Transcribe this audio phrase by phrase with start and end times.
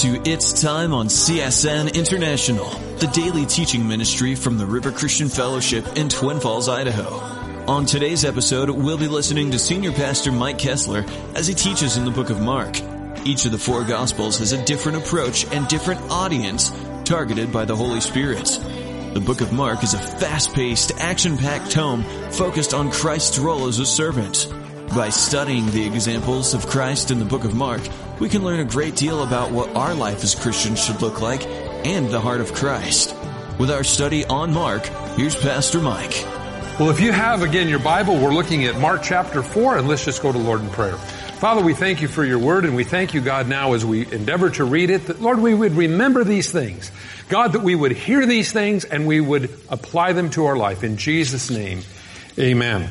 [0.00, 2.68] To It's Time on CSN International,
[2.98, 7.08] the daily teaching ministry from the River Christian Fellowship in Twin Falls, Idaho.
[7.66, 11.02] On today's episode, we'll be listening to Senior Pastor Mike Kessler
[11.34, 12.78] as he teaches in the book of Mark.
[13.24, 16.70] Each of the four Gospels has a different approach and different audience
[17.06, 18.44] targeted by the Holy Spirit.
[19.14, 23.86] The book of Mark is a fast-paced, action-packed tome focused on Christ's role as a
[23.86, 24.52] servant.
[24.94, 27.82] By studying the examples of Christ in the book of Mark,
[28.18, 31.44] we can learn a great deal about what our life as Christians should look like
[31.84, 33.14] and the heart of Christ.
[33.58, 36.24] With our study on Mark, here's Pastor Mike.
[36.78, 40.04] Well, if you have again your Bible, we're looking at Mark chapter 4 and let's
[40.04, 40.96] just go to Lord in prayer.
[40.96, 44.10] Father, we thank you for your word and we thank you, God, now as we
[44.10, 46.90] endeavor to read it, that Lord, we would remember these things.
[47.28, 50.84] God, that we would hear these things and we would apply them to our life.
[50.84, 51.82] In Jesus' name,
[52.38, 52.88] amen.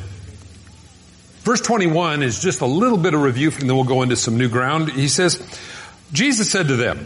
[1.46, 4.36] Verse 21 is just a little bit of review and then we'll go into some
[4.36, 4.92] new ground.
[4.92, 5.38] He says,
[6.12, 7.06] Jesus said to them,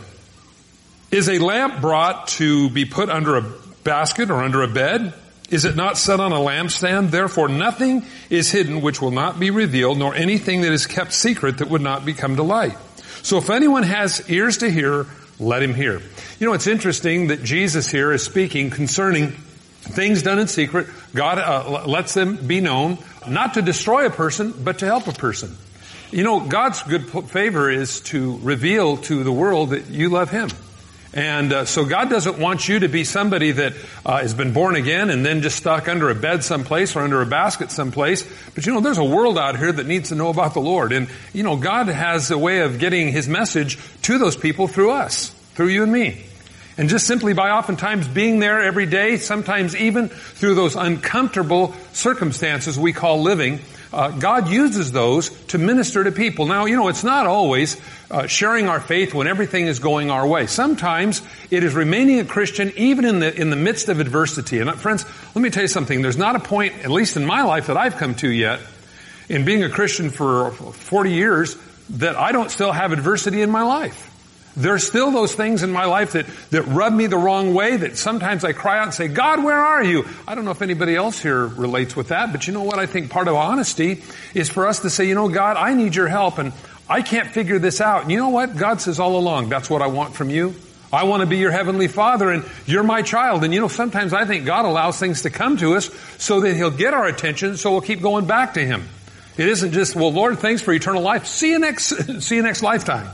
[1.12, 3.42] is a lamp brought to be put under a
[3.84, 5.14] basket or under a bed?
[5.50, 7.12] Is it not set on a lampstand?
[7.12, 11.58] Therefore nothing is hidden which will not be revealed, nor anything that is kept secret
[11.58, 12.78] that would not become to light.
[13.24, 15.06] So if anyone has ears to hear,
[15.38, 16.02] let him hear.
[16.40, 19.32] You know, it's interesting that Jesus here is speaking concerning
[19.82, 20.88] things done in secret.
[21.14, 25.14] God uh, lets them be known not to destroy a person, but to help a
[25.14, 25.56] person.
[26.12, 30.50] You know, God's good favor is to reveal to the world that you love Him.
[31.14, 33.74] And uh, so God doesn't want you to be somebody that
[34.06, 37.22] uh, has been born again and then just stuck under a bed someplace or under
[37.22, 38.28] a basket someplace.
[38.54, 40.92] But you know, there's a world out here that needs to know about the Lord.
[40.92, 44.92] And you know, God has a way of getting His message to those people through
[44.92, 46.26] us, through you and me.
[46.80, 52.80] And just simply by oftentimes being there every day, sometimes even through those uncomfortable circumstances
[52.80, 53.60] we call living,
[53.92, 56.46] uh, God uses those to minister to people.
[56.46, 57.76] Now, you know, it's not always
[58.10, 60.48] uh, sharing our faith when everything is going our way.
[60.48, 61.22] Sometimes
[61.52, 64.60] it is remaining a Christian even in the in the midst of adversity.
[64.60, 65.04] And uh, friends,
[65.36, 66.02] let me tell you something.
[66.02, 68.62] There's not a point, at least in my life, that I've come to yet,
[69.28, 71.58] in being a Christian for 40 years,
[71.90, 74.06] that I don't still have adversity in my life.
[74.56, 77.98] There's still those things in my life that, that rub me the wrong way that
[77.98, 80.06] sometimes I cry out and say, God, where are you?
[80.28, 82.80] I don't know if anybody else here relates with that, but you know what?
[82.80, 85.96] I think part of honesty is for us to say, you know, God, I need
[85.96, 86.52] your help and
[86.90, 88.02] I can't figure this out.
[88.04, 88.58] And you know what?
[88.58, 90.56] God says all along, that's what I want from you.
[90.92, 93.44] I want to be your heavenly father and you're my child.
[93.44, 96.56] And you know, sometimes I think God allows things to come to us so that
[96.56, 98.88] he'll get our attention so we'll keep going back to him.
[99.38, 101.26] It isn't just, well, Lord, thanks for eternal life.
[101.26, 103.08] See you next, see you next lifetime.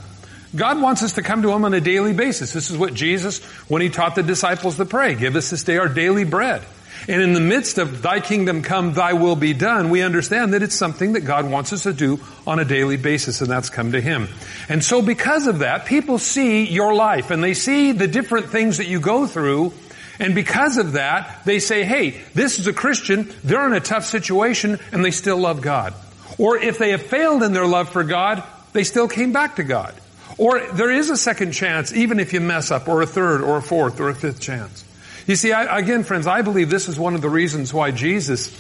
[0.56, 2.54] God wants us to come to Him on a daily basis.
[2.54, 5.78] This is what Jesus, when He taught the disciples to pray, give us this day
[5.78, 6.64] our daily bread.
[7.08, 10.64] And in the midst of thy kingdom come, thy will be done, we understand that
[10.64, 13.92] it's something that God wants us to do on a daily basis, and that's come
[13.92, 14.28] to Him.
[14.70, 18.78] And so because of that, people see your life, and they see the different things
[18.78, 19.74] that you go through,
[20.20, 24.06] and because of that, they say, hey, this is a Christian, they're in a tough
[24.06, 25.94] situation, and they still love God.
[26.38, 28.44] Or if they have failed in their love for God,
[28.74, 29.94] they still came back to God.
[30.38, 33.58] Or there is a second chance, even if you mess up, or a third, or
[33.58, 34.84] a fourth, or a fifth chance.
[35.28, 38.52] You see, I, again, friends, I believe this is one of the reasons why Jesus,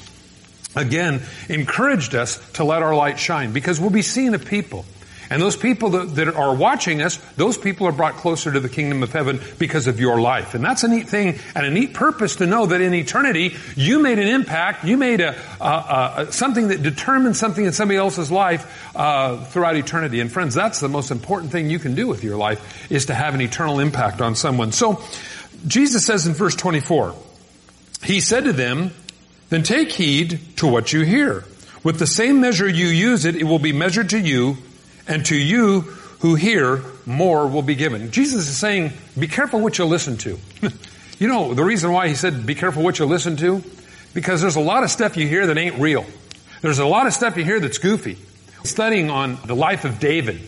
[0.75, 4.85] again, encouraged us to let our light shine, because we'll be seen of people.
[5.29, 8.69] And those people that, that, are watching us, those people are brought closer to the
[8.69, 10.53] kingdom of heaven because of your life.
[10.53, 13.99] And that's a neat thing and a neat purpose to know that in eternity, you
[13.99, 18.31] made an impact, you made a, a, a something that determined something in somebody else's
[18.31, 20.19] life uh, throughout eternity.
[20.19, 23.15] And friends, that's the most important thing you can do with your life is to
[23.15, 24.71] have an eternal impact on someone.
[24.71, 25.01] So,
[25.65, 27.15] Jesus says in verse 24,
[28.03, 28.91] He said to them,
[29.49, 31.43] then take heed to what you hear.
[31.83, 34.57] With the same measure you use it, it will be measured to you
[35.07, 35.81] and to you
[36.19, 38.11] who hear, more will be given.
[38.11, 40.39] Jesus is saying, be careful what you listen to.
[41.19, 43.63] you know, the reason why he said, be careful what you listen to?
[44.13, 46.05] Because there's a lot of stuff you hear that ain't real.
[46.61, 48.17] There's a lot of stuff you hear that's goofy.
[48.63, 50.41] Studying on the life of David.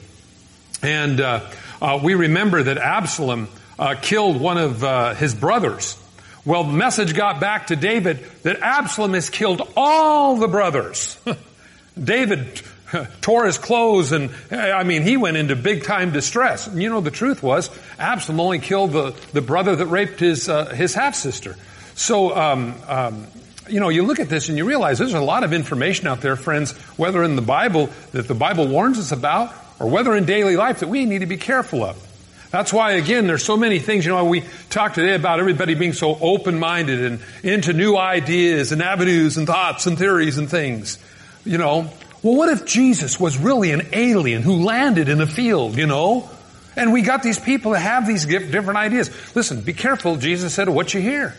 [0.81, 1.48] And uh,
[1.81, 6.01] uh, we remember that Absalom uh, killed one of uh, his brothers.
[6.45, 11.19] Well, the message got back to David that Absalom has killed all the brothers.
[12.01, 12.62] David
[13.22, 16.68] tore his clothes and, I mean, he went into big time distress.
[16.68, 17.69] And you know, the truth was,
[18.00, 21.56] Absalom only killed the, the brother that raped his, uh, his half-sister.
[21.95, 23.28] So, um, um,
[23.69, 26.22] you know, you look at this and you realize there's a lot of information out
[26.22, 30.25] there, friends, whether in the Bible that the Bible warns us about, or whether in
[30.25, 32.04] daily life that we need to be careful of.
[32.50, 35.92] That's why, again, there's so many things, you know, we talked today about everybody being
[35.92, 40.98] so open-minded and into new ideas and avenues and thoughts and theories and things.
[41.44, 41.89] You know,
[42.23, 46.29] well, what if Jesus was really an alien who landed in a field, you know?
[46.75, 49.09] And we got these people that have these different ideas.
[49.35, 51.35] Listen, be careful, Jesus said, what you hear.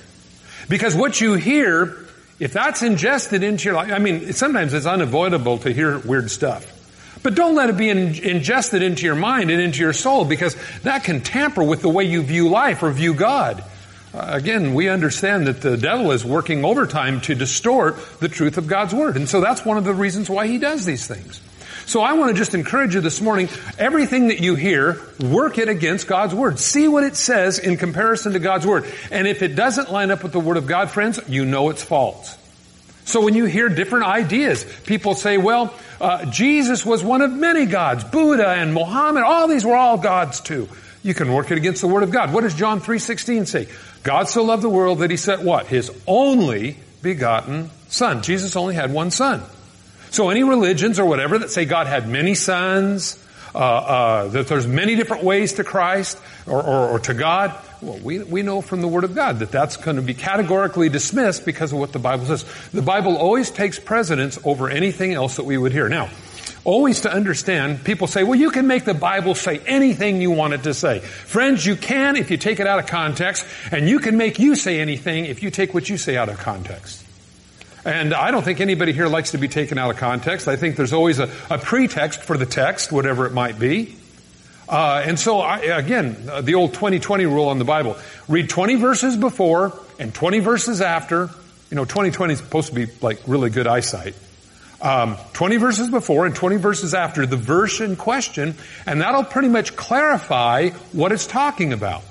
[0.68, 1.96] Because what you hear,
[2.38, 6.74] if that's ingested into your life, I mean, sometimes it's unavoidable to hear weird stuff.
[7.22, 10.56] But don't let it be in, ingested into your mind and into your soul because
[10.82, 13.64] that can tamper with the way you view life or view God.
[14.14, 18.94] Again, we understand that the devil is working overtime to distort the truth of God's
[18.94, 19.16] Word.
[19.16, 21.40] And so that's one of the reasons why he does these things.
[21.84, 25.68] So I want to just encourage you this morning, everything that you hear, work it
[25.68, 26.58] against God's Word.
[26.58, 28.84] See what it says in comparison to God's Word.
[29.10, 31.82] And if it doesn't line up with the Word of God, friends, you know it's
[31.82, 32.36] false.
[33.04, 37.64] So when you hear different ideas, people say, well, uh, Jesus was one of many
[37.64, 38.04] gods.
[38.04, 40.68] Buddha and Muhammad, all these were all gods too.
[41.02, 42.32] You can work it against the Word of God.
[42.32, 43.68] What does John 3.16 say?
[44.02, 45.66] God so loved the world that He sent what?
[45.66, 48.22] His only begotten Son.
[48.22, 49.42] Jesus only had one Son.
[50.10, 53.22] So any religions or whatever that say God had many sons,
[53.54, 57.98] uh, uh, that there's many different ways to Christ or, or, or to God, well,
[57.98, 61.44] we, we know from the Word of God that that's going to be categorically dismissed
[61.44, 62.44] because of what the Bible says.
[62.72, 65.88] The Bible always takes precedence over anything else that we would hear.
[65.88, 66.10] Now,
[66.64, 70.54] always to understand, people say, well, you can make the Bible say anything you want
[70.54, 71.00] it to say.
[71.00, 74.54] Friends, you can if you take it out of context, and you can make you
[74.54, 77.04] say anything if you take what you say out of context.
[77.84, 80.48] And I don't think anybody here likes to be taken out of context.
[80.48, 83.96] I think there's always a, a pretext for the text, whatever it might be.
[84.68, 87.96] Uh, and so, I, again, uh, the old 20-20 rule on the Bible.
[88.28, 91.30] Read 20 verses before and 20 verses after.
[91.70, 94.14] You know, 20-20 is supposed to be like really good eyesight.
[94.80, 98.54] Um, 20 verses before and 20 verses after the verse in question,
[98.86, 102.02] and that'll pretty much clarify what it's talking about.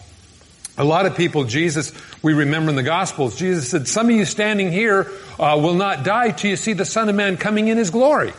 [0.77, 1.91] A lot of people, Jesus,
[2.21, 6.03] we remember in the Gospels, Jesus said, some of you standing here uh, will not
[6.03, 8.33] die till you see the Son of Man coming in His glory.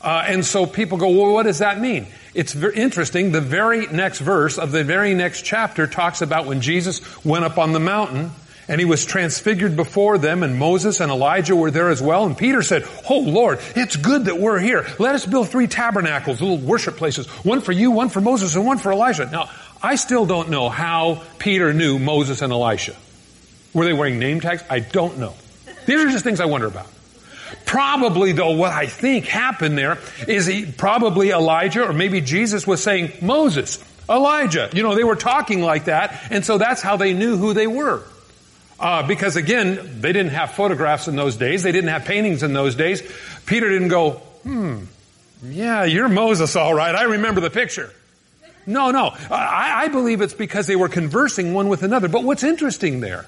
[0.00, 2.06] Uh, and so people go, well, what does that mean?
[2.34, 3.32] It's very interesting.
[3.32, 7.58] The very next verse of the very next chapter talks about when Jesus went up
[7.58, 8.30] on the mountain
[8.68, 12.26] and he was transfigured before them and Moses and Elijah were there as well.
[12.26, 14.86] And Peter said, Oh Lord, it's good that we're here.
[14.98, 17.26] Let us build three tabernacles, little worship places.
[17.44, 19.26] One for you, one for Moses, and one for Elijah.
[19.26, 19.50] Now,
[19.82, 22.94] I still don't know how Peter knew Moses and Elisha.
[23.74, 24.62] Were they wearing name tags?
[24.70, 25.34] I don't know.
[25.86, 26.86] These are just things I wonder about.
[27.66, 29.98] Probably though, what I think happened there
[30.28, 34.70] is he, probably Elijah or maybe Jesus was saying, Moses, Elijah.
[34.72, 37.66] You know, they were talking like that, and so that's how they knew who they
[37.66, 38.02] were.
[38.82, 41.62] Uh, because again, they didn't have photographs in those days.
[41.62, 43.00] They didn't have paintings in those days.
[43.46, 44.86] Peter didn't go, hmm,
[45.44, 46.92] yeah, you're Moses all right.
[46.92, 47.92] I remember the picture.
[48.66, 49.14] No, no.
[49.30, 52.08] I, I believe it's because they were conversing one with another.
[52.08, 53.24] But what's interesting there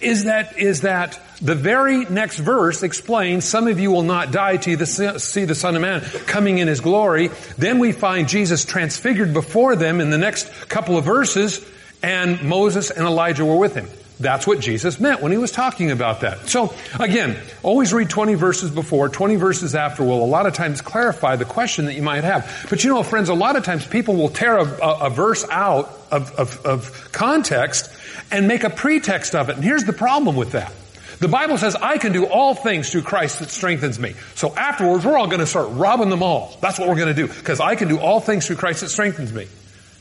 [0.00, 4.58] is that, is that the very next verse explains, some of you will not die
[4.64, 7.28] you see the Son of Man coming in His glory.
[7.56, 11.64] Then we find Jesus transfigured before them in the next couple of verses,
[12.02, 13.88] and Moses and Elijah were with Him.
[14.20, 16.48] That's what Jesus meant when he was talking about that.
[16.48, 20.80] So again, always read 20 verses before, 20 verses after will a lot of times
[20.80, 22.66] clarify the question that you might have.
[22.70, 25.44] But you know, friends, a lot of times people will tear a, a, a verse
[25.50, 27.90] out of, of, of context
[28.30, 29.56] and make a pretext of it.
[29.56, 30.72] And here's the problem with that.
[31.18, 34.14] The Bible says, I can do all things through Christ that strengthens me.
[34.34, 36.58] So afterwards, we're all going to start robbing them all.
[36.60, 37.28] That's what we're going to do.
[37.28, 39.46] Because I can do all things through Christ that strengthens me.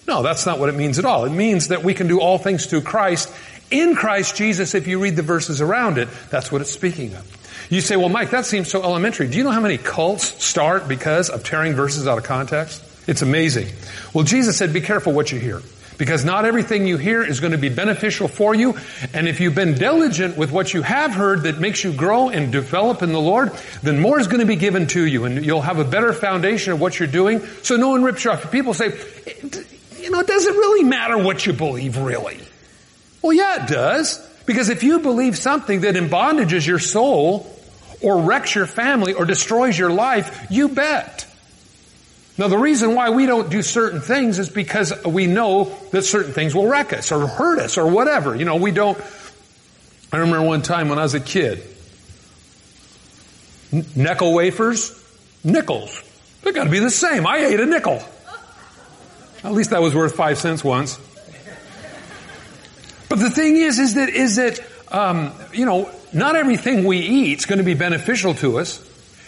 [0.08, 1.26] No, that's not what it means at all.
[1.26, 3.32] It means that we can do all things through Christ
[3.72, 7.68] in Christ Jesus, if you read the verses around it, that's what it's speaking of.
[7.70, 9.28] You say, well, Mike, that seems so elementary.
[9.28, 12.84] Do you know how many cults start because of tearing verses out of context?
[13.08, 13.70] It's amazing.
[14.14, 15.62] Well, Jesus said, be careful what you hear.
[15.98, 18.76] Because not everything you hear is going to be beneficial for you.
[19.14, 22.52] And if you've been diligent with what you have heard that makes you grow and
[22.52, 23.52] develop in the Lord,
[23.84, 26.74] then more is going to be given to you and you'll have a better foundation
[26.74, 27.42] of what you're doing.
[27.62, 28.52] So no one rips you off.
[28.52, 28.88] People say,
[30.00, 32.40] you know, it doesn't really matter what you believe really.
[33.22, 34.28] Well, yeah, it does.
[34.46, 37.48] Because if you believe something that embondages your soul,
[38.02, 41.28] or wrecks your family, or destroys your life, you bet.
[42.38, 46.34] Now the reason why we don't do certain things is because we know that certain
[46.34, 48.36] things will wreck us, or hurt us, or whatever.
[48.36, 48.98] You know, we don't,
[50.12, 51.64] I remember one time when I was a kid,
[53.72, 54.92] Necco wafers,
[55.44, 56.02] nickels.
[56.42, 57.28] They're gotta be the same.
[57.28, 58.02] I ate a nickel.
[59.44, 61.00] At least that was worth five cents once.
[63.12, 67.40] But the thing is, is that, is that, um, you know, not everything we eat
[67.40, 68.82] is going to be beneficial to us.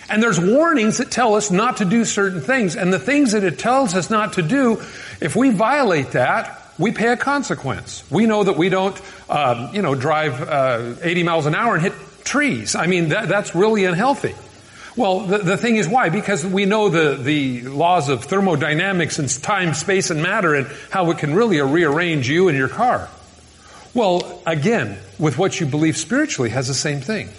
[0.10, 2.78] And there's warnings that tell us not to do certain things.
[2.78, 4.82] And the things that it tells us not to do,
[5.20, 8.10] if we violate that, we pay a consequence.
[8.10, 8.98] We know that we don't,
[9.30, 12.76] um, you know, drive uh, 80 miles an hour and hit trees.
[12.76, 14.34] I mean, that, that's really unhealthy.
[14.96, 16.08] Well, the, the thing is why?
[16.08, 21.12] Because we know the, the laws of thermodynamics and time, space, and matter and how
[21.12, 23.10] it can really rearrange you and your car.
[23.94, 27.30] Well, again, with what you believe spiritually has the same thing.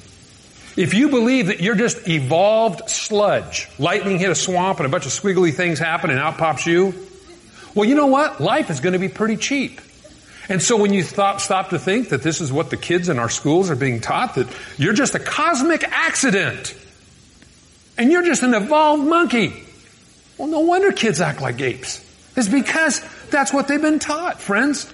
[0.77, 5.07] If you believe that you're just evolved sludge, lightning hit a swamp and a bunch
[5.07, 6.95] of squiggly things happen and out pops you,
[7.75, 8.41] well, you know what?
[8.41, 9.81] Life is going to be pretty cheap.
[10.49, 13.19] And so when you stop, stop to think that this is what the kids in
[13.19, 16.77] our schools are being taught, that you're just a cosmic accident,
[17.97, 19.53] and you're just an evolved monkey.
[20.37, 22.01] Well, no wonder kids act like apes.
[22.37, 24.93] It's because that's what they've been taught, friends.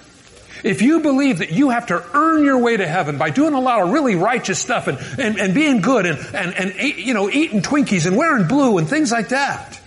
[0.62, 3.60] If you believe that you have to earn your way to heaven by doing a
[3.60, 7.30] lot of really righteous stuff and, and, and being good and, and, and, you know,
[7.30, 9.80] eating Twinkies and wearing blue and things like that,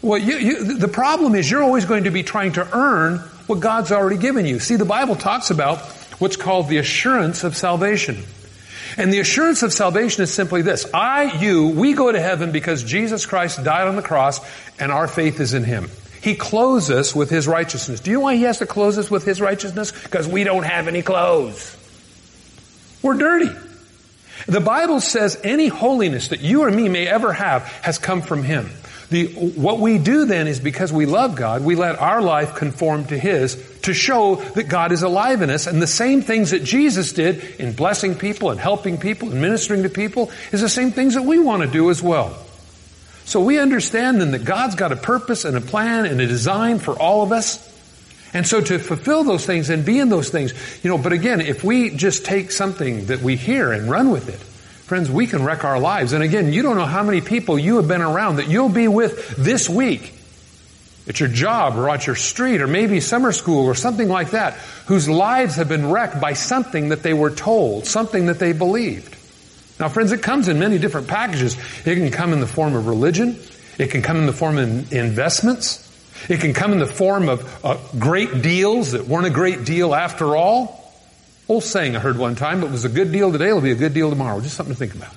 [0.00, 3.60] well, you, you, the problem is you're always going to be trying to earn what
[3.60, 4.60] God's already given you.
[4.60, 5.80] See, the Bible talks about
[6.20, 8.22] what's called the assurance of salvation.
[8.96, 10.86] And the assurance of salvation is simply this.
[10.92, 14.40] I, you, we go to heaven because Jesus Christ died on the cross
[14.78, 15.90] and our faith is in Him.
[16.20, 18.00] He clothes us with His righteousness.
[18.00, 19.92] Do you know why He has to clothe us with His righteousness?
[19.92, 21.76] Because we don't have any clothes.
[23.02, 23.50] We're dirty.
[24.46, 28.42] The Bible says any holiness that you or me may ever have has come from
[28.42, 28.70] Him.
[29.10, 33.06] The, what we do then is because we love God, we let our life conform
[33.06, 35.66] to His to show that God is alive in us.
[35.66, 39.84] And the same things that Jesus did in blessing people and helping people and ministering
[39.84, 42.36] to people is the same things that we want to do as well.
[43.28, 46.78] So we understand then that God's got a purpose and a plan and a design
[46.78, 47.62] for all of us.
[48.32, 51.42] And so to fulfill those things and be in those things, you know, but again,
[51.42, 55.44] if we just take something that we hear and run with it, friends, we can
[55.44, 56.14] wreck our lives.
[56.14, 58.88] And again, you don't know how many people you have been around that you'll be
[58.88, 60.14] with this week
[61.06, 64.54] at your job or at your street or maybe summer school or something like that
[64.86, 69.17] whose lives have been wrecked by something that they were told, something that they believed.
[69.78, 71.56] Now, friends, it comes in many different packages.
[71.86, 73.38] It can come in the form of religion.
[73.78, 75.84] It can come in the form of investments.
[76.28, 79.94] It can come in the form of uh, great deals that weren't a great deal
[79.94, 80.74] after all.
[81.48, 83.76] Old saying I heard one time, it was a good deal today, it'll be a
[83.76, 84.40] good deal tomorrow.
[84.40, 85.14] Just something to think about.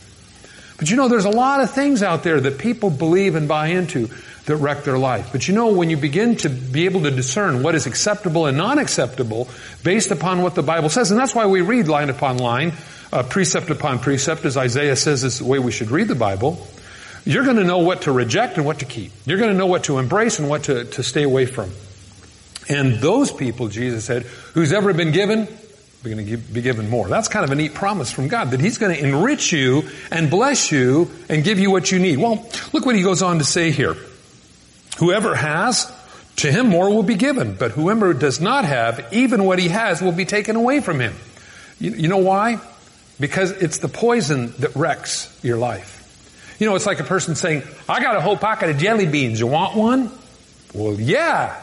[0.78, 3.68] But you know, there's a lot of things out there that people believe and buy
[3.68, 4.10] into
[4.46, 5.30] that wreck their life.
[5.32, 8.58] But you know, when you begin to be able to discern what is acceptable and
[8.58, 9.48] non acceptable
[9.84, 12.74] based upon what the Bible says, and that's why we read line upon line,
[13.12, 16.66] uh, precept upon precept, as Isaiah says is the way we should read the Bible,
[17.26, 19.12] you're going to know what to reject and what to keep.
[19.26, 21.70] You're going to know what to embrace and what to, to stay away from.
[22.68, 25.48] And those people, Jesus said, who's ever been given,
[26.04, 27.08] we're going to be given more.
[27.08, 30.32] That's kind of a neat promise from God that He's going to enrich you and
[30.32, 32.18] bless you and give you what you need.
[32.18, 33.96] Well, look what He goes on to say here.
[34.98, 35.92] Whoever has,
[36.38, 40.02] to him more will be given, but whoever does not have, even what he has
[40.02, 41.14] will be taken away from him.
[41.80, 42.60] You, you know why?
[43.22, 46.58] Because it's the poison that wrecks your life.
[46.60, 49.40] You know, it's like a person saying, I got a whole pocket of jelly beans.
[49.40, 50.12] You want one?
[50.74, 51.62] Well, yeah.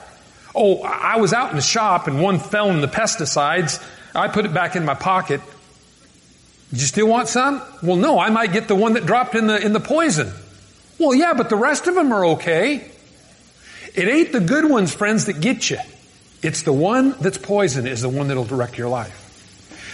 [0.54, 3.84] Oh, I was out in the shop and one fell in the pesticides.
[4.14, 5.40] I put it back in my pocket.
[6.72, 7.60] You still want some?
[7.82, 10.32] Well, no, I might get the one that dropped in the, in the poison.
[10.98, 12.90] Well, yeah, but the rest of them are okay.
[13.94, 15.78] It ain't the good ones, friends, that get you.
[16.40, 19.27] It's the one that's poison is the one that'll direct your life.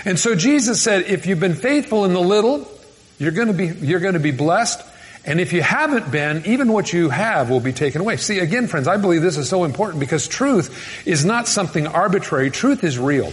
[0.04, 2.70] And so Jesus said, if you've been faithful in the little,
[3.18, 4.84] you're going to be, you're going to be blessed.
[5.26, 8.18] And if you haven't been, even what you have will be taken away.
[8.18, 12.50] See, again, friends, I believe this is so important because truth is not something arbitrary.
[12.50, 13.32] Truth is real.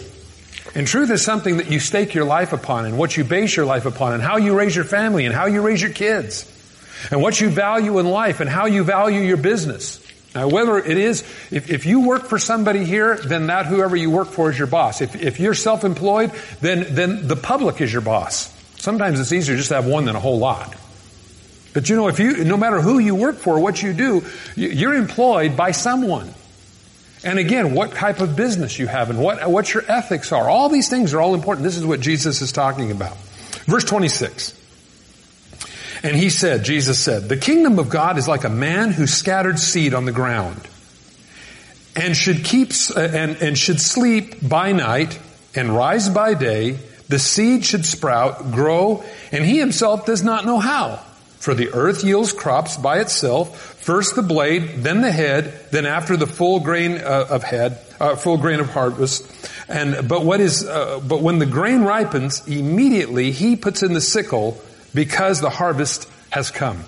[0.73, 3.65] And truth is something that you stake your life upon and what you base your
[3.65, 6.47] life upon and how you raise your family and how you raise your kids
[7.11, 10.00] and what you value in life and how you value your business.
[10.33, 11.21] Now, whether it is,
[11.51, 14.67] if, if you work for somebody here, then that whoever you work for is your
[14.67, 15.01] boss.
[15.01, 18.49] If, if you're self-employed, then, then the public is your boss.
[18.77, 20.73] Sometimes it's easier just to have one than a whole lot.
[21.73, 24.93] But you know, if you, no matter who you work for, what you do, you're
[24.93, 26.33] employed by someone.
[27.23, 30.49] And again, what type of business you have and what, what your ethics are.
[30.49, 31.63] All these things are all important.
[31.63, 33.15] This is what Jesus is talking about.
[33.65, 34.60] Verse 26.
[36.03, 39.59] And he said, Jesus said, the kingdom of God is like a man who scattered
[39.59, 40.67] seed on the ground
[41.95, 45.19] and should keep, uh, and, and should sleep by night
[45.55, 46.79] and rise by day.
[47.07, 51.01] The seed should sprout, grow, and he himself does not know how.
[51.39, 56.15] For the earth yields crops by itself, first the blade, then the head, then after
[56.15, 59.25] the full grain uh, of head, uh, full grain of harvest.
[59.67, 64.01] And, but what is, uh, but when the grain ripens, immediately he puts in the
[64.01, 64.61] sickle
[64.93, 66.83] because the harvest has come.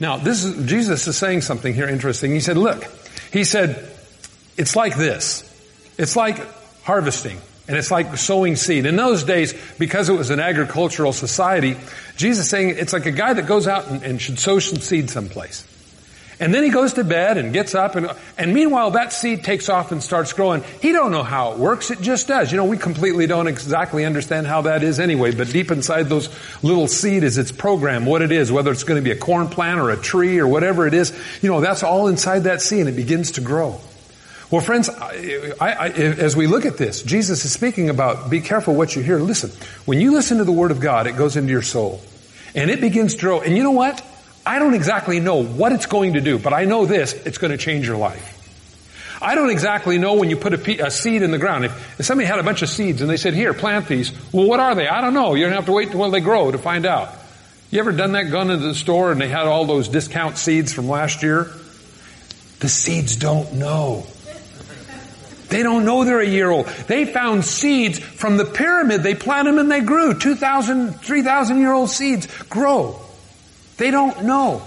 [0.00, 2.32] Now, this is, Jesus is saying something here interesting.
[2.32, 2.84] He said, look,
[3.32, 3.90] he said,
[4.56, 5.42] it's like this.
[5.98, 6.40] It's like
[6.82, 7.38] harvesting.
[7.66, 8.84] And it's like sowing seed.
[8.84, 11.76] In those days, because it was an agricultural society,
[12.16, 15.08] Jesus saying it's like a guy that goes out and, and should sow some seed
[15.08, 15.66] someplace.
[16.40, 19.68] And then he goes to bed and gets up and, and meanwhile that seed takes
[19.68, 20.64] off and starts growing.
[20.82, 21.90] He don't know how it works.
[21.90, 22.50] It just does.
[22.50, 26.28] You know, we completely don't exactly understand how that is anyway, but deep inside those
[26.62, 29.48] little seed is its program, what it is, whether it's going to be a corn
[29.48, 31.12] plant or a tree or whatever it is.
[31.40, 33.80] You know, that's all inside that seed and it begins to grow.
[34.50, 38.74] Well, friends, I, I, as we look at this, Jesus is speaking about be careful
[38.74, 39.18] what you hear.
[39.18, 39.50] Listen,
[39.84, 42.00] when you listen to the Word of God, it goes into your soul.
[42.54, 43.40] And it begins to grow.
[43.40, 44.00] And you know what?
[44.46, 47.50] I don't exactly know what it's going to do, but I know this, it's going
[47.50, 48.32] to change your life.
[49.22, 51.64] I don't exactly know when you put a, a seed in the ground.
[51.64, 54.46] If, if, somebody had a bunch of seeds and they said, here, plant these, well,
[54.46, 54.86] what are they?
[54.86, 55.34] I don't know.
[55.34, 57.10] You're going to have to wait until they grow to find out.
[57.70, 60.74] You ever done that, gone into the store and they had all those discount seeds
[60.74, 61.50] from last year?
[62.60, 64.06] The seeds don't know.
[65.48, 66.66] They don't know they're a year old.
[66.66, 69.02] They found seeds from the pyramid.
[69.02, 70.18] They planted them and they grew.
[70.18, 73.00] 2,000, 3,000 year old seeds grow.
[73.76, 74.62] They don't know.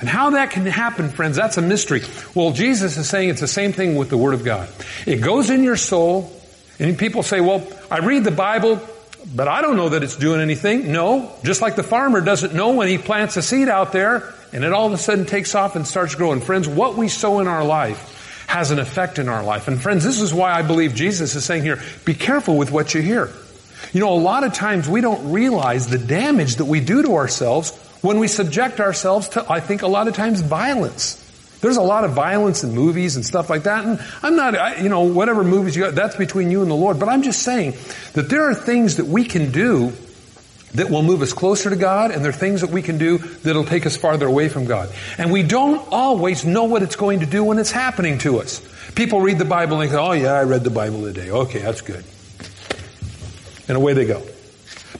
[0.00, 2.02] And how that can happen, friends, that's a mystery.
[2.34, 4.68] Well, Jesus is saying it's the same thing with the Word of God.
[5.06, 6.32] It goes in your soul,
[6.80, 8.80] and people say, well, I read the Bible,
[9.32, 10.90] but I don't know that it's doing anything.
[10.90, 14.64] No, just like the farmer doesn't know when he plants a seed out there, and
[14.64, 16.40] it all of a sudden takes off and starts growing.
[16.40, 19.68] Friends, what we sow in our life has an effect in our life.
[19.68, 22.92] And friends, this is why I believe Jesus is saying here, be careful with what
[22.92, 23.30] you hear.
[23.92, 27.14] You know, a lot of times we don't realize the damage that we do to
[27.14, 31.18] ourselves when we subject ourselves to, I think, a lot of times violence.
[31.60, 33.84] There's a lot of violence in movies and stuff like that.
[33.84, 36.74] And I'm not, I, you know, whatever movies you got, that's between you and the
[36.74, 36.98] Lord.
[36.98, 37.74] But I'm just saying
[38.14, 39.92] that there are things that we can do
[40.74, 43.18] that will move us closer to God, and there are things that we can do
[43.18, 44.90] that'll take us farther away from God.
[45.18, 48.60] And we don't always know what it's going to do when it's happening to us.
[48.94, 51.30] People read the Bible and they go, oh yeah, I read the Bible today.
[51.30, 52.04] Okay, that's good
[53.72, 54.22] and away they go.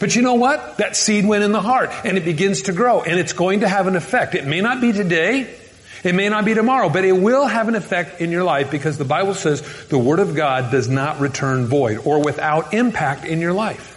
[0.01, 0.79] But you know what?
[0.79, 3.69] That seed went in the heart and it begins to grow and it's going to
[3.69, 4.35] have an effect.
[4.35, 5.55] It may not be today.
[6.03, 8.97] It may not be tomorrow, but it will have an effect in your life because
[8.97, 13.41] the Bible says the Word of God does not return void or without impact in
[13.41, 13.91] your life.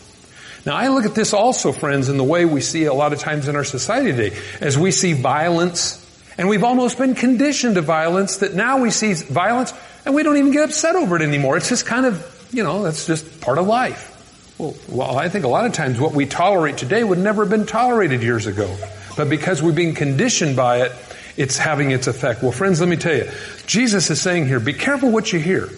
[0.66, 3.20] Now I look at this also, friends, in the way we see a lot of
[3.20, 4.38] times in our society today.
[4.60, 6.02] As we see violence,
[6.38, 9.74] and we've almost been conditioned to violence that now we see violence
[10.06, 11.56] and we don't even get upset over it anymore.
[11.56, 14.14] It's just kind of, you know, that's just part of life.
[14.58, 17.65] Well, I think a lot of times what we tolerate today would never have been
[17.65, 18.74] tolerated years ago.
[19.18, 20.91] But because we're being conditioned by it,
[21.36, 22.41] it's having its effect.
[22.41, 23.30] Well, friends, let me tell you,
[23.65, 25.70] Jesus is saying here, be careful what you hear.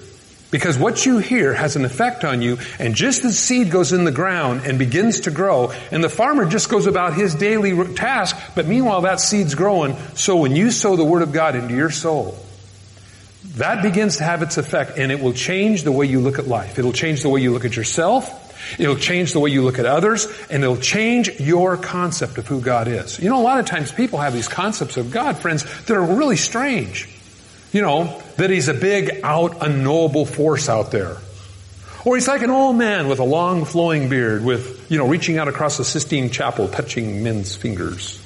[0.49, 4.05] Because what you hear has an effect on you, and just as seed goes in
[4.05, 8.37] the ground and begins to grow, and the farmer just goes about his daily task,
[8.55, 11.89] but meanwhile that seed's growing, so when you sow the Word of God into your
[11.89, 12.37] soul,
[13.55, 16.47] that begins to have its effect, and it will change the way you look at
[16.47, 16.79] life.
[16.79, 18.46] It'll change the way you look at yourself.
[18.77, 22.61] It'll change the way you look at others and it'll change your concept of who
[22.61, 23.19] God is.
[23.19, 26.01] You know, a lot of times people have these concepts of God, friends, that are
[26.01, 27.09] really strange.
[27.71, 31.17] You know, that he's a big, out, unknowable force out there.
[32.05, 35.37] Or he's like an old man with a long flowing beard with, you know, reaching
[35.37, 38.23] out across the Sistine Chapel, touching men's fingers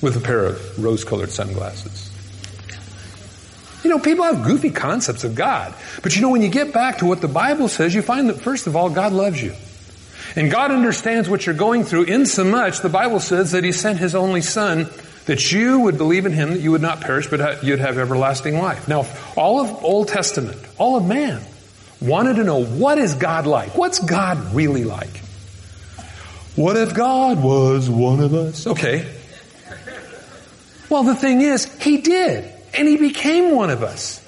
[0.00, 2.11] with a pair of rose colored sunglasses.
[3.82, 5.74] You know, people have goofy concepts of God.
[6.02, 8.40] But you know, when you get back to what the Bible says, you find that
[8.40, 9.54] first of all, God loves you.
[10.36, 13.72] And God understands what you're going through in so much, the Bible says that He
[13.72, 14.88] sent His only Son
[15.26, 18.58] that you would believe in Him, that you would not perish, but you'd have everlasting
[18.58, 18.88] life.
[18.88, 21.42] Now, all of Old Testament, all of man,
[22.00, 23.76] wanted to know what is God like?
[23.76, 25.18] What's God really like?
[26.56, 28.66] What if God was one of us?
[28.66, 29.06] Okay.
[30.88, 32.52] Well, the thing is, He did.
[32.74, 34.20] And he became one of us.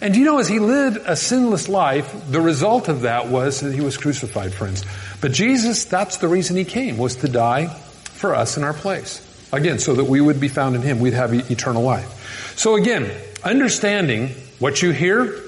[0.00, 3.74] And you know, as he lived a sinless life, the result of that was that
[3.74, 4.84] he was crucified, friends.
[5.20, 9.22] But Jesus, that's the reason he came, was to die for us in our place.
[9.52, 12.56] Again, so that we would be found in him, we'd have eternal life.
[12.58, 13.10] So again,
[13.44, 15.40] understanding what you hear,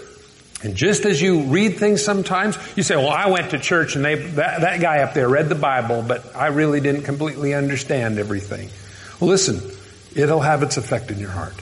[0.63, 4.05] and just as you read things sometimes, you say, well, I went to church and
[4.05, 8.19] they, that, that guy up there read the Bible, but I really didn't completely understand
[8.19, 8.71] everything.
[9.21, 9.61] Well, listen,
[10.15, 11.55] it'll have its effect in your heart.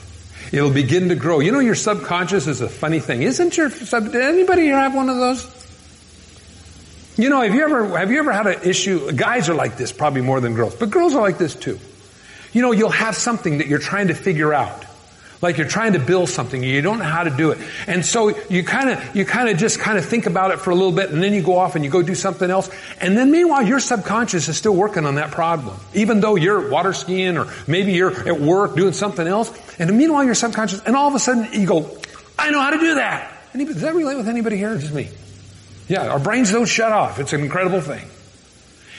[0.51, 1.39] It'll begin to grow.
[1.39, 3.21] You know, your subconscious is a funny thing.
[3.21, 5.51] Isn't your sub, did anybody here have one of those?
[7.17, 9.11] You know, have you ever, have you ever had an issue?
[9.11, 11.79] Guys are like this probably more than girls, but girls are like this too.
[12.51, 14.84] You know, you'll have something that you're trying to figure out.
[15.41, 17.59] Like you're trying to build something and you don't know how to do it.
[17.87, 20.71] And so you kind of, you kind of just kind of think about it for
[20.71, 22.69] a little bit and then you go off and you go do something else.
[22.99, 25.77] And then meanwhile your subconscious is still working on that problem.
[25.93, 29.51] Even though you're water skiing or maybe you're at work doing something else.
[29.77, 31.97] And meanwhile your subconscious, and all of a sudden you go,
[32.39, 33.31] I know how to do that.
[33.53, 35.09] Anybody, does that relate with anybody here just me?
[35.87, 37.19] Yeah, our brains don't shut off.
[37.19, 38.07] It's an incredible thing.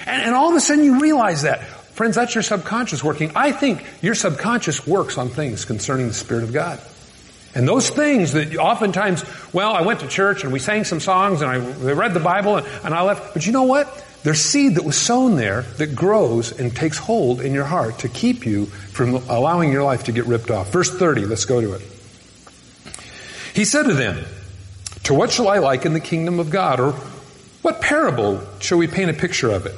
[0.07, 1.61] And, and all of a sudden you realize that.
[1.97, 3.33] Friends, that's your subconscious working.
[3.35, 6.79] I think your subconscious works on things concerning the Spirit of God.
[7.55, 11.41] And those things that oftentimes, well, I went to church and we sang some songs
[11.41, 13.33] and I read the Bible and, and I left.
[13.33, 13.89] But you know what?
[14.25, 18.11] There's seed that was sown there that grows and takes hold in your heart to
[18.11, 20.71] keep you from allowing your life to get ripped off.
[20.71, 21.83] Verse 30, let's go to it.
[23.55, 24.23] He said to them,
[25.05, 26.79] To what shall I liken the kingdom of God?
[26.79, 26.93] Or
[27.63, 29.75] what parable shall we paint a picture of it?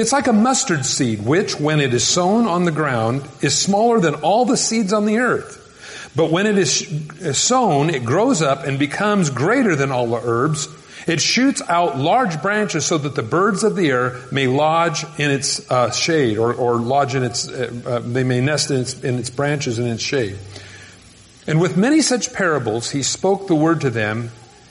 [0.00, 4.00] It's like a mustard seed, which, when it is sown on the ground, is smaller
[4.00, 5.58] than all the seeds on the earth.
[6.16, 10.68] But when it is sown, it grows up and becomes greater than all the herbs.
[11.06, 15.30] It shoots out large branches so that the birds of the air may lodge in
[15.30, 19.04] its uh, shade, or, or, lodge in its, uh, uh, they may nest in its,
[19.04, 20.38] in its branches in its shade.
[21.46, 24.30] And with many such parables, he spoke the word to them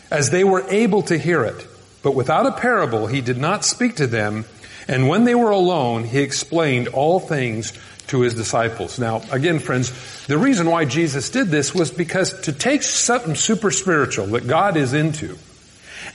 [0.10, 1.68] as they were able to hear it.
[2.02, 4.46] But without a parable, he did not speak to them.
[4.90, 7.74] And when they were alone, he explained all things
[8.08, 8.98] to his disciples.
[8.98, 13.70] Now, again, friends, the reason why Jesus did this was because to take something super
[13.70, 15.38] spiritual that God is into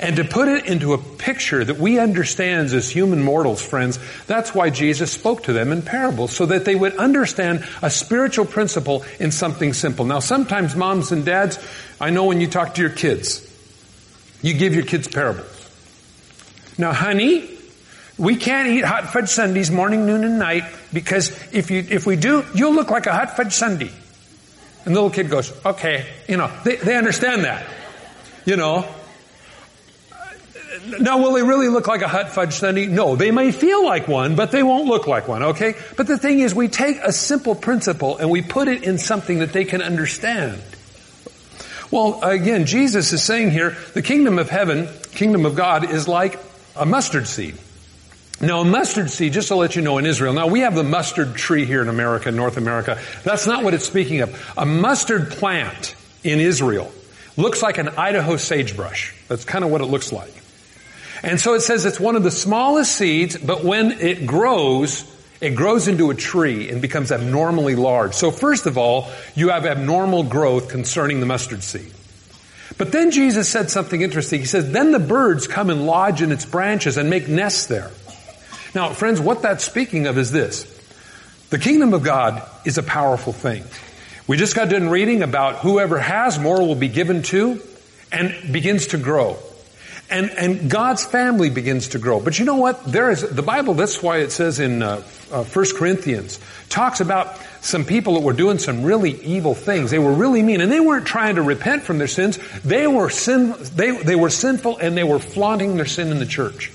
[0.01, 4.53] and to put it into a picture that we understand as human mortals, friends, that's
[4.53, 9.05] why Jesus spoke to them in parables, so that they would understand a spiritual principle
[9.21, 10.05] in something simple.
[10.05, 11.61] Now, sometimes moms and dads,
[12.01, 13.49] I know when you talk to your kids,
[14.43, 15.47] you give your kids parables.
[16.77, 17.54] Now, honey,
[18.17, 22.17] we can't eat hot fudge sundaes morning, noon, and night because if you if we
[22.17, 23.91] do, you'll look like a hot fudge sundae.
[24.85, 27.67] And the little kid goes, okay, you know, they, they understand that.
[28.45, 28.87] You know.
[31.01, 32.87] Now, will they really look like a hot fudge sundae?
[32.87, 35.75] No, they may feel like one, but they won't look like one, okay?
[35.97, 39.39] But the thing is, we take a simple principle and we put it in something
[39.39, 40.61] that they can understand.
[41.91, 46.39] Well, again, Jesus is saying here, the kingdom of heaven, kingdom of God is like
[46.77, 47.57] a mustard seed.
[48.41, 50.83] Now, a mustard seed, just to let you know, in Israel, now we have the
[50.83, 53.01] mustard tree here in America, North America.
[53.23, 54.55] That's not what it's speaking of.
[54.57, 55.95] A mustard plant
[56.25, 56.93] in Israel
[57.37, 59.15] looks like an Idaho sagebrush.
[59.29, 60.33] That's kind of what it looks like.
[61.23, 65.51] And so it says it's one of the smallest seeds, but when it grows, it
[65.51, 68.15] grows into a tree and becomes abnormally large.
[68.15, 71.93] So first of all, you have abnormal growth concerning the mustard seed.
[72.77, 74.41] But then Jesus said something interesting.
[74.41, 77.91] He says, then the birds come and lodge in its branches and make nests there.
[78.75, 80.71] Now, friends, what that's speaking of is this.
[81.51, 83.63] The kingdom of God is a powerful thing.
[84.27, 87.61] We just got done reading about whoever has more will be given to
[88.11, 89.37] and begins to grow.
[90.11, 92.21] And, and God's family begins to grow.
[92.21, 92.85] But you know what?
[92.85, 97.39] There is, the Bible, that's why it says in uh, uh, 1 Corinthians, talks about
[97.61, 99.91] some people that were doing some really evil things.
[99.91, 100.61] They were really mean.
[100.61, 102.39] And they weren't trying to repent from their sins.
[102.63, 106.27] They were sin, they, they were sinful and they were flaunting their sin in the
[106.27, 106.73] church.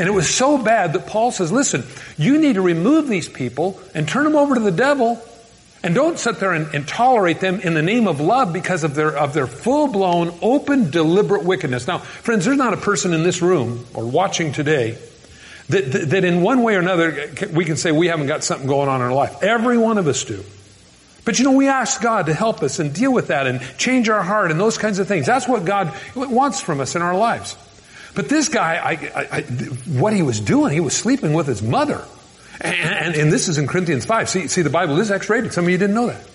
[0.00, 1.84] And it was so bad that Paul says, listen,
[2.16, 5.22] you need to remove these people and turn them over to the devil
[5.82, 8.94] and don't sit there and, and, tolerate them in the name of love because of
[8.94, 11.86] their, of their full-blown, open, deliberate wickedness.
[11.86, 14.96] Now, friends, there's not a person in this room or watching today
[15.68, 18.66] that, that, that in one way or another we can say we haven't got something
[18.66, 19.42] going on in our life.
[19.42, 20.42] Every one of us do.
[21.26, 24.08] But you know, we ask God to help us and deal with that and change
[24.08, 25.26] our heart and those kinds of things.
[25.26, 27.54] That's what God wants from us in our lives.
[28.14, 29.42] But this guy, I, I, I,
[29.86, 32.04] what he was doing, he was sleeping with his mother.
[32.60, 34.28] And, and, and, this is in Corinthians 5.
[34.28, 35.52] See, see, the Bible is X-rated.
[35.52, 36.26] Some of you didn't know that.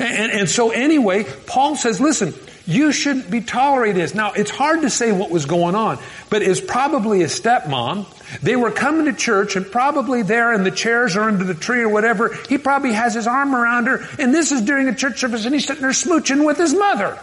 [0.00, 2.32] And, and so anyway, Paul says, listen,
[2.66, 4.14] you shouldn't be tolerating this.
[4.14, 5.98] Now, it's hard to say what was going on,
[6.30, 8.06] but it's probably a stepmom.
[8.40, 11.80] They were coming to church and probably there in the chairs or under the tree
[11.80, 15.20] or whatever, he probably has his arm around her, and this is during a church
[15.20, 17.18] service and he's sitting there smooching with his mother.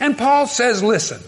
[0.00, 1.20] And Paul says, listen,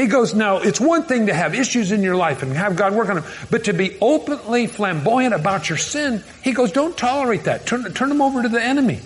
[0.00, 2.94] he goes, now, it's one thing to have issues in your life and have God
[2.94, 7.44] work on them, but to be openly flamboyant about your sin, he goes, don't tolerate
[7.44, 7.66] that.
[7.66, 9.00] Turn, turn them over to the enemy.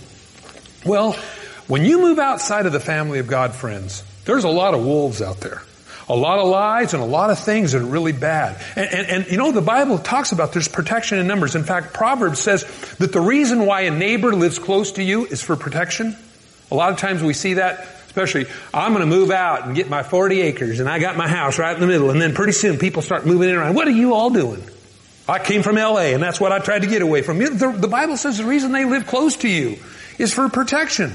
[0.85, 1.13] Well,
[1.67, 5.23] when you move outside of the family of God, friends, there's a lot of wolves
[5.23, 5.63] out there.
[6.07, 8.63] A lot of lies and a lot of things that are really bad.
[8.77, 11.55] And, and, and, you know, the Bible talks about there's protection in numbers.
[11.55, 12.65] In fact, Proverbs says
[12.99, 16.15] that the reason why a neighbor lives close to you is for protection.
[16.71, 19.91] A lot of times we see that especially, I'm going to move out and get
[19.91, 22.53] my 40 acres and I got my house right in the middle and then pretty
[22.53, 23.75] soon people start moving in around.
[23.75, 24.63] What are you all doing?
[25.29, 27.39] I came from LA and that's what I tried to get away from.
[27.39, 29.79] The, the Bible says the reason they live close to you
[30.17, 31.13] is for protection.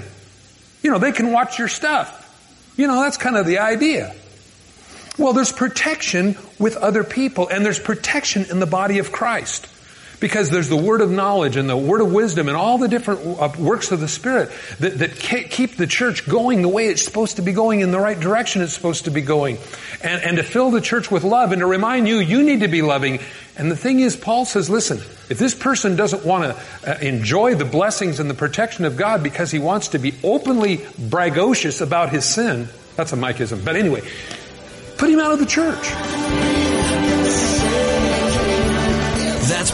[0.84, 2.18] You know, they can watch your stuff.
[2.76, 4.14] You know, that's kind of the idea.
[5.18, 9.68] Well, there's protection with other people and there's protection in the body of Christ.
[10.20, 13.40] Because there's the word of knowledge and the word of wisdom and all the different
[13.40, 17.38] uh, works of the Spirit that, that keep the church going the way it's supposed
[17.38, 19.58] to be going in the right direction it's supposed to be going.
[20.02, 22.68] And, and to fill the church with love and to remind you, you need to
[22.68, 23.20] be loving.
[23.58, 24.98] And the thing is, Paul says, listen,
[25.30, 29.24] if this person doesn't want to uh, enjoy the blessings and the protection of God
[29.24, 33.64] because he wants to be openly bragocious about his sin, that's a Mikism.
[33.64, 34.02] But anyway,
[34.98, 36.69] put him out of the church.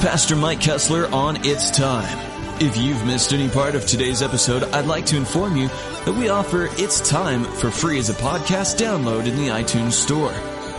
[0.06, 2.20] Pastor Mike Kessler on It's Time.
[2.62, 6.30] If you've missed any part of today's episode, I'd like to inform you that we
[6.30, 10.36] offer It's Time for free as a podcast download in the iTunes Store.